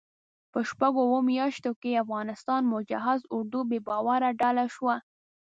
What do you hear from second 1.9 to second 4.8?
افغانستان مجهز اردو بې باوره ډله